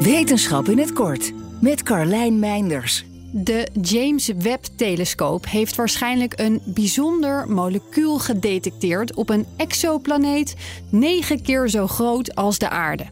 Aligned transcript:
Wetenschap 0.00 0.68
in 0.68 0.78
het 0.78 0.92
kort 0.92 1.32
met 1.60 1.82
Carlijn 1.82 2.38
Meinders. 2.38 3.04
De 3.32 3.68
James 3.82 4.26
Webb-telescoop 4.26 5.46
heeft 5.46 5.74
waarschijnlijk 5.74 6.38
een 6.38 6.60
bijzonder 6.64 7.48
molecuul 7.48 8.18
gedetecteerd 8.18 9.14
op 9.14 9.30
een 9.30 9.46
exoplaneet 9.56 10.56
negen 10.90 11.42
keer 11.42 11.68
zo 11.68 11.86
groot 11.86 12.34
als 12.34 12.58
de 12.58 12.68
aarde. 12.68 13.06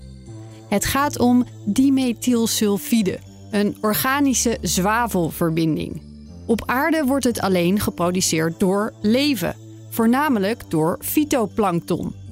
Het 0.69 0.85
gaat 0.85 1.19
om 1.19 1.46
dimethylsulfide, 1.64 3.18
een 3.50 3.77
organische 3.80 4.59
zwavelverbinding. 4.61 6.02
Op 6.46 6.62
aarde 6.66 7.05
wordt 7.05 7.25
het 7.25 7.41
alleen 7.41 7.80
geproduceerd 7.80 8.61
door 8.61 8.93
leven, 9.00 9.57
voornamelijk 9.91 10.62
door 10.68 10.98
fytoplankton. 11.00 12.28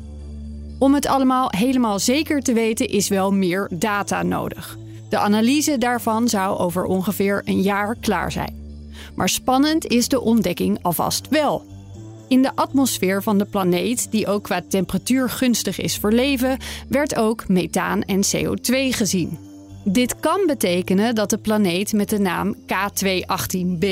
Om 0.79 0.95
het 0.95 1.07
allemaal 1.07 1.49
helemaal 1.57 1.99
zeker 1.99 2.43
te 2.43 2.53
weten 2.53 2.89
is 2.89 3.09
wel 3.09 3.33
meer 3.33 3.71
data 3.73 4.23
nodig. 4.23 4.79
De 5.09 5.19
analyse 5.19 5.79
daarvan 5.79 6.29
zou 6.29 6.59
over 6.59 6.85
ongeveer 6.85 7.43
een 7.45 7.63
jaar 7.63 7.97
klaar 8.01 8.33
zijn. 8.33 8.65
Maar 9.15 9.29
spannend 9.29 9.87
is 9.87 10.09
de 10.09 10.21
ontdekking 10.21 10.79
alvast 10.83 11.29
wel. 11.29 11.65
In 12.29 12.43
de 12.43 12.51
atmosfeer 12.55 13.23
van 13.23 13.39
de 13.39 13.45
planeet, 13.45 14.11
die 14.11 14.27
ook 14.27 14.43
qua 14.43 14.63
temperatuur 14.69 15.31
gunstig 15.31 15.81
is 15.81 15.99
voor 15.99 16.13
leven, 16.13 16.59
werd 16.89 17.17
ook 17.17 17.49
methaan 17.49 18.03
en 18.03 18.21
CO2 18.37 18.75
gezien. 18.91 19.39
Dit 19.85 20.21
kan 20.21 20.41
betekenen 20.47 21.15
dat 21.15 21.31
de 21.31 21.39
planeet 21.39 21.93
met 21.93 22.09
de 22.09 22.19
naam 22.19 22.55
K218b, 22.55 23.87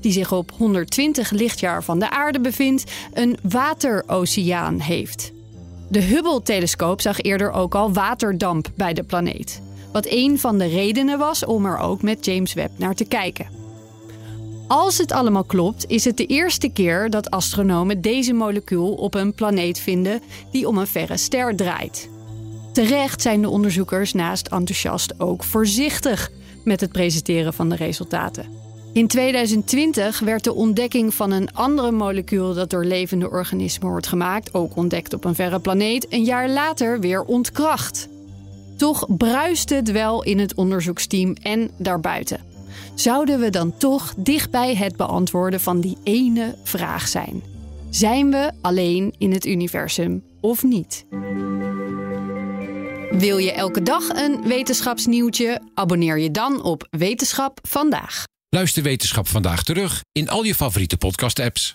die 0.00 0.12
zich 0.12 0.32
op 0.32 0.52
120 0.56 1.30
lichtjaar 1.30 1.84
van 1.84 1.98
de 1.98 2.10
aarde 2.10 2.40
bevindt, 2.40 2.92
een 3.12 3.36
wateroceaan 3.42 4.80
heeft. 4.80 5.32
De 5.88 6.00
Hubble-telescoop 6.00 7.00
zag 7.00 7.20
eerder 7.20 7.52
ook 7.52 7.74
al 7.74 7.92
waterdamp 7.92 8.68
bij 8.74 8.94
de 8.94 9.02
planeet. 9.02 9.62
Wat 9.92 10.06
een 10.08 10.38
van 10.38 10.58
de 10.58 10.66
redenen 10.66 11.18
was 11.18 11.44
om 11.44 11.66
er 11.66 11.78
ook 11.78 12.02
met 12.02 12.24
James 12.24 12.52
Webb 12.52 12.78
naar 12.78 12.94
te 12.94 13.04
kijken. 13.04 13.46
Als 14.68 14.98
het 14.98 15.12
allemaal 15.12 15.44
klopt, 15.44 15.86
is 15.86 16.04
het 16.04 16.16
de 16.16 16.26
eerste 16.26 16.68
keer 16.68 17.10
dat 17.10 17.30
astronomen 17.30 18.00
deze 18.00 18.32
molecuul 18.32 18.92
op 18.92 19.14
een 19.14 19.32
planeet 19.32 19.78
vinden 19.78 20.22
die 20.50 20.68
om 20.68 20.78
een 20.78 20.86
verre 20.86 21.16
ster 21.16 21.56
draait. 21.56 22.08
Terecht 22.72 23.22
zijn 23.22 23.40
de 23.40 23.48
onderzoekers 23.48 24.12
naast 24.12 24.46
enthousiast 24.46 25.20
ook 25.20 25.44
voorzichtig 25.44 26.30
met 26.64 26.80
het 26.80 26.92
presenteren 26.92 27.54
van 27.54 27.68
de 27.68 27.76
resultaten. 27.76 28.63
In 28.94 29.06
2020 29.06 30.18
werd 30.20 30.44
de 30.44 30.54
ontdekking 30.54 31.14
van 31.14 31.30
een 31.30 31.54
andere 31.54 31.90
molecuul 31.90 32.54
dat 32.54 32.70
door 32.70 32.84
levende 32.84 33.30
organismen 33.30 33.88
wordt 33.88 34.06
gemaakt, 34.06 34.54
ook 34.54 34.76
ontdekt 34.76 35.14
op 35.14 35.24
een 35.24 35.34
verre 35.34 35.60
planeet, 35.60 36.06
een 36.12 36.24
jaar 36.24 36.48
later 36.48 37.00
weer 37.00 37.22
ontkracht. 37.22 38.08
Toch 38.76 39.16
bruist 39.16 39.70
het 39.70 39.90
wel 39.90 40.22
in 40.22 40.38
het 40.38 40.54
onderzoeksteam 40.54 41.36
en 41.42 41.70
daarbuiten. 41.76 42.40
Zouden 42.94 43.40
we 43.40 43.50
dan 43.50 43.76
toch 43.76 44.14
dichtbij 44.16 44.74
het 44.74 44.96
beantwoorden 44.96 45.60
van 45.60 45.80
die 45.80 45.96
ene 46.02 46.54
vraag 46.62 47.08
zijn? 47.08 47.42
Zijn 47.90 48.30
we 48.30 48.50
alleen 48.60 49.14
in 49.18 49.32
het 49.32 49.46
universum 49.46 50.22
of 50.40 50.62
niet? 50.62 51.04
Wil 53.10 53.38
je 53.38 53.52
elke 53.52 53.82
dag 53.82 54.08
een 54.08 54.42
wetenschapsnieuwtje? 54.46 55.60
Abonneer 55.74 56.18
je 56.18 56.30
dan 56.30 56.62
op 56.62 56.86
Wetenschap 56.90 57.58
vandaag. 57.62 58.24
Luister 58.54 58.82
Wetenschap 58.82 59.28
vandaag 59.28 59.62
terug 59.62 60.02
in 60.12 60.28
al 60.28 60.44
je 60.44 60.54
favoriete 60.54 60.96
podcast-apps. 60.96 61.74